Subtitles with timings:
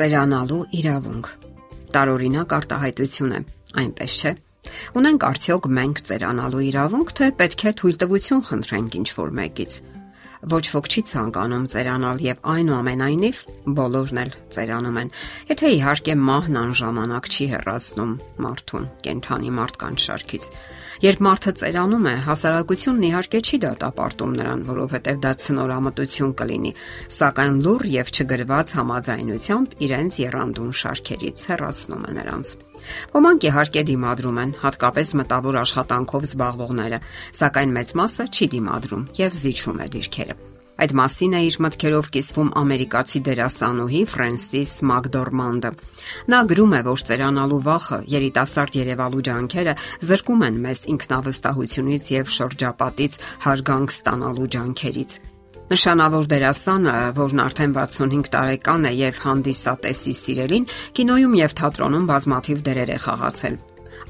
[0.00, 1.26] Ծերանալու իրավունք։
[1.92, 3.40] Տարօրինակ արտահայտություն է,
[3.82, 4.30] այնպես չէ։
[4.96, 9.76] Ունենք արդյոք մենք ծերանալու իրավունք, թե պետք է թույլտվություն խնդրենք ինչ-որ մեկից։
[10.54, 13.42] Ոչ ոք չի ցանկանում ծերանալ եւ այնուամենայնիվ
[13.76, 15.12] բոլորն էլ ծերանում են։
[15.52, 20.48] Եթե իհարկե մահն անժամանակ չի հեռացնում մարդուն կենթանի մարդկանց շարքից։
[21.00, 26.72] Երբ մարդը ծերանում է, հասարակությունն իհարկե չի դատապարտում նրան, որովհետև դա ցնորամտություն կլինի,
[27.16, 32.52] սակայն լուր եւ չգրված համաձայնությամբ իրենց երանդուն շարքերից հեռացնում է նրանց։
[33.16, 37.02] Ոմանք իհարկե դիմադրում են, հատկապես մտավոր աշխատանքով զբաղվողները,
[37.40, 40.40] սակայն մեծ մասը չի դիմադրում եւ զիջում է դիրքերը։
[40.80, 45.70] Այդ մասին է իր մտքերով կիսվում ամերիկացի դերասանուհի Ֆրենսիս Մակդորմանդը։
[46.32, 49.74] Նա գրում է, որ ծերանալու վախը երիտասարդ Երևալու ջանքերը
[50.08, 55.18] զրկում են մեզ ինքնավստահությունից եւ շրջապատից հարգանք ստանալու ջանքերից։
[55.70, 60.64] Նշանավոր դերասանը, որն արդեն 65 տարեկան է եւ հանդիսատեսի սիրելին,
[60.96, 63.60] կինոյում եւ թատրոնում բազմաթիվ դերեր է խաղացել։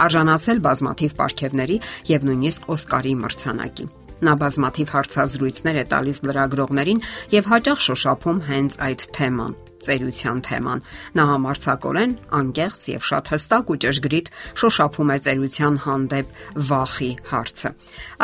[0.00, 1.80] Արժանացել բազմաթիվ պարգևների
[2.14, 3.90] եւ նույնիսկ Օսկարի մրցանակի։
[4.26, 7.02] Նա բազմաթիվ հարցազրույցներ է տալիս լրագրողներին
[7.38, 10.82] եւ հաճախ շոշափում հենց այդ թեման ծերության թեման։
[11.16, 16.34] Նա համարցակորեն, անկեղծ եւ շատ հստակ ու ճշգրիտ շոշափում է ծերության հանդեպ
[16.68, 17.72] վախի հարցը։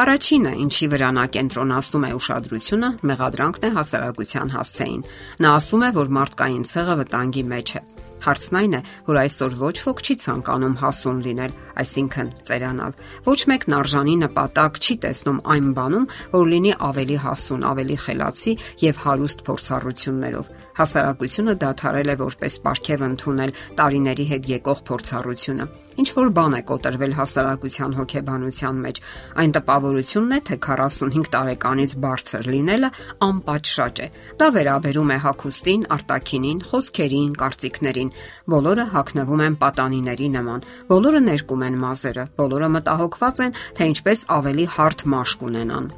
[0.04, 5.06] Առաջինը, ինչի վրա նա կենտրոնացնում է ուշադրությունը, մեղադրանքն է հասարակության հասցեին։
[5.40, 7.82] Նա ասում է, որ մարդկային ցեղը վտանգի մեջ է
[8.26, 12.96] Հարցն այն է, որ այսօր ոչ ոք չի ցանկանում հասուն լինել, այսինքն ծերանալ։
[13.26, 19.04] Ոչ մեկն արժանի նպատակ չի տեսնում այն բանում, որ լինի ավելի հասուն, ավելի խելացի եւ
[19.06, 25.64] հարուստ փորձառություններով հասարակությունը դադարել է որպես ապարքև ընդունել տարիների հետ եկող փորձառությունը։
[26.02, 29.00] Ինչ որ բան է կոտրվել հասարակության հոգեբանության մեջ,
[29.40, 32.90] այն տպավորությունն է, թե 45 տարեկանից բարձր լինելը
[33.26, 34.08] անպատշաճ է։
[34.42, 38.14] Դա վերաբերում է հակոստին, արտակինին, խոսքերին, կարծիքներին։
[38.56, 44.66] Բոլորը հակնվում են պատանիների նման, բոլորը ներկում են մազերը, բոլորը մտահոգված են, թե ինչպես ավելի
[44.76, 45.94] հարթ մաշկ ունենան։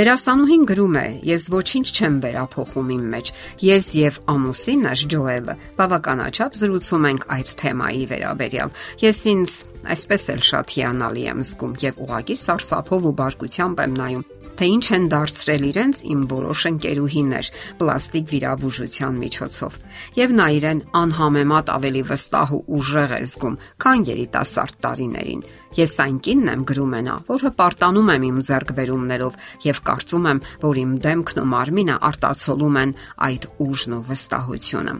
[0.00, 1.08] Դերասանուհին գրում է.
[1.28, 3.30] Ես ոչինչ չեմ վերափոխում իմ մեջ։
[3.66, 8.74] Ես եւ ամուսինս Ջոելը բավականաչափ զրուցում ենք այդ թեմայի վերաբերյալ։
[9.04, 9.58] Ես ինձ
[9.92, 14.28] այսպես էլ շատ հիանալի եմ զգում եւ ուղակի սարսափով ու բարկությամբ եմ նայում
[14.60, 17.46] թե ինչ են դարձրել իրենց իմ որոշ ընկերուհիներ
[17.80, 19.78] պլաստիկ վիրաբուժության միջոցով
[20.20, 25.46] եւ նա իրեն անհամեմատ ավելի վստահ ու ուժեղ է զգում քան երիտասարդ տարիներին
[25.80, 30.44] ես այն կինն եմ գրում է նա որ հպարտանում եմ իմ ձեռքբերումներով եւ կարծում եմ
[30.66, 32.94] որ իմ դեմքն ու մարմինը արտացոլում են
[33.30, 34.94] այդ ուժն ու վստահությունը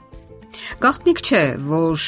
[0.81, 2.07] Գաղտնիք չէ, որ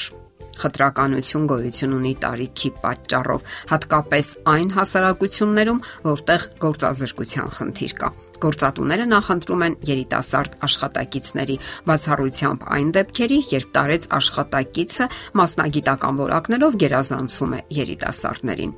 [0.60, 8.10] խտրականություն գոյություն ունի տարիքի պատճառով, հատկապես այն հասարակություններում, որտեղ գործազրկության խնդիր կա։
[8.42, 11.56] Գործատուները նախընտրում են երիտասարդ աշխատակիցների
[11.88, 15.08] բացառությամբ այն դեպքերի, երբ տարեց աշխատակիցը
[15.42, 18.72] մասնագիտական որակներով գերազանցում է երիտասարդներին։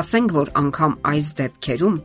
[0.00, 1.96] Ասենք որ անգամ այս դեպքերում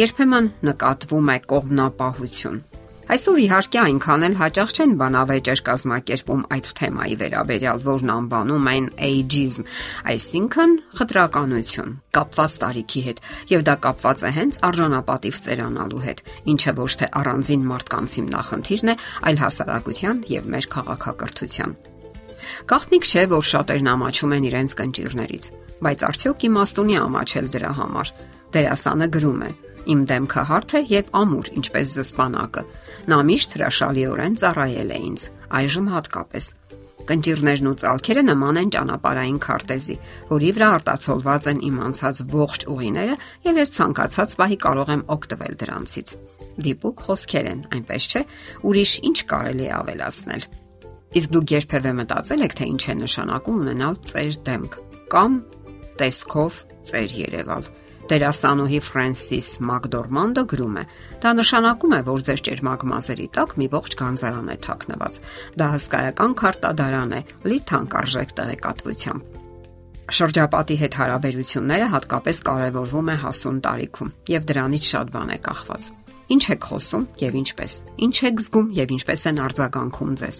[0.00, 2.62] երբեմն նկատվում է կողմնապահություն
[3.04, 9.66] Այսօր իհարկե այնքան էլ հաճախ չեն բանավեճեր կազմակերպում այդ թեմայի վերաբերյալ, որն անվանում են ageism,
[10.08, 13.20] այսինքն խտրականություն, կապված տարիքի հետ,
[13.52, 16.22] եւ դա կապված է հենց արժանապատիվ ծերանալու հետ,
[16.54, 18.96] ինչը ոչ թե առանձին մարդկանց հիմնախնդիրն է,
[19.28, 21.76] այլ հասարակության եւ մեր քաղաքակրթության։
[22.72, 25.44] Գաղտնիք չէ, որ շատերն ամաչում են իրենց կնճիրներից,
[25.84, 28.16] բայց արդյոք իմաստունի ամաչել դրա համար։
[28.54, 29.52] Դերասանը գրում է.
[29.84, 32.62] Իմ դեմքը հարթ է եւ ամուր, ինչպես զսպանակը։
[33.12, 35.24] Նա միշտ հրաշալիորեն ծառայել է ինձ,
[35.60, 36.46] այժմ հատկապես։
[37.04, 39.96] Կնճիրներն ու ցալքերը նման են ճանապարհային քարտեզի,
[40.30, 45.58] որի վրա արտացոլված են իմ անցած ողջ ուղիները եւ ես ցանկացած պահի կարող եմ օգտվել
[45.64, 46.14] դրանցից։
[46.64, 48.22] Դիպուկ խոսքեր են, այնպես չէ,
[48.64, 50.46] ուրիշ ինչ կարելի է ավելացնել։
[51.14, 54.78] Իսկ դուք երբևէ մտածել եք, թե ինչ է նշանակում ունենալ ծեր դեմք
[55.12, 55.40] կամ
[56.00, 57.68] տեսքով ծեր Երևալ։
[58.04, 60.82] Դերասանուհի Ֆրենսիս Մակդորմանդը գրում է.
[61.22, 65.16] Դա նշանակում է, որ ձեր ճերմակ մազերի տակ մի ողջ գանձարան է թաքնված։
[65.62, 69.40] Դա հսկայական քարտադարան է, լի թանկարժեք տեղեկատվությամբ։
[70.04, 75.88] Շրջապատի հետ հարաբերությունները հատկապես կարևորվում է հասուն տարիքում, եւ դրանից շատ բան է կախված։
[76.34, 77.72] Ինչ եք խոսում եւ ինչպես։
[78.04, 80.38] Ինչ եք զգում եւ ինչպես են արձագանքում ձեզ։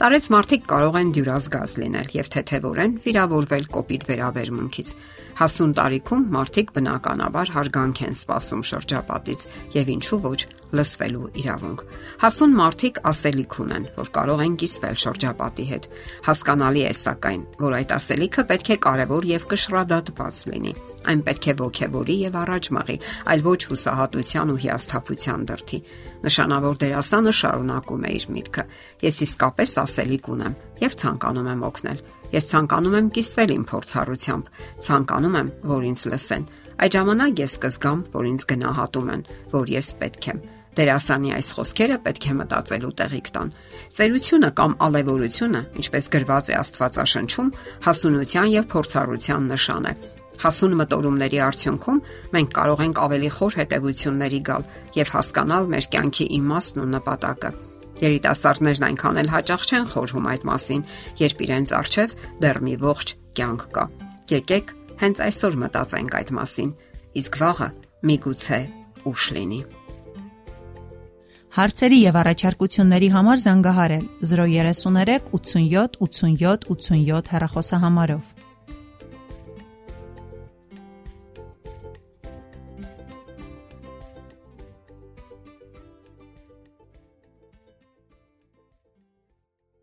[0.00, 4.92] Տարեց մարդիկ կարող են դյուրազգազ լինել եւ թեթևորեն վիրավորվել կոպիտ վերաբերմունքից։
[5.40, 9.44] Հասուն տարիքում մարդիկ բնականաբար հարգանք են սպասում շրջապատից
[9.76, 10.40] եւ ինչու ոչ
[10.80, 11.84] լսվելու իրավունք։
[12.24, 15.90] Հասուն մարդիկ ասելիք ունեն, որ կարող են կիսվել շրջապատի հետ։
[16.30, 20.74] Հասկանալի է սակայն, որ այդ ասելիքը պետք է կարևոր եւ կշռադատված լինի
[21.08, 22.96] Այն պետք է ողքեվորի եւ առաջ մղի,
[23.32, 25.78] այլ ոչ հուսահատության ու հիասթափության դրթի։
[26.26, 28.64] Նշանավոր դերասանը շարունակում է իր միտքը.
[29.08, 34.50] Ես իսկապես ասելիք ունեմ եւ ցանկանում եմ օգնել։ Ես ցանկանում եմ կիսվել իմ փորձառությամբ,
[34.86, 36.44] ցանկանում եմ, որ ինձ լսեն։
[36.80, 40.38] Այդ ժամանակ ես կզգամ, որ ինձ գնահատում են, որ ես պետք եմ։
[40.78, 43.50] Դերասանի այս խոսքերը պետք է մտածելու տեղիք տան։
[43.98, 47.52] Ծերությունը կամ ալևորությունը, ինչպես գրված է Աստվածաշնչում,
[47.90, 49.94] հասունության եւ փորձառության նշան է։
[50.40, 51.98] Հասուն մտորումների արդյունքում
[52.32, 54.62] մենք կարող ենք ավելի խոր հետևությունների գալ
[54.96, 57.50] եւ հասկանալ մեր կյանքի իմաստն ու նպատակը։
[58.00, 60.84] Երիտասարդներն այնքան էլ հաճախ չեն խորհում այդ մասին,
[61.20, 63.84] երբ իրենց արժև դեռ մի ողջ կյանք կա։
[64.30, 64.72] Եկեք
[65.04, 66.72] հենց այսօր մտածենք այդ մասին,
[67.20, 67.68] իսկ վաղը
[68.08, 68.60] միգուցե
[69.10, 69.60] ուշ լինի։
[71.50, 78.49] Հարցերի եւ առաջարկությունների համար զանգահարել 033 87 87 87 հեռախոսահամարով։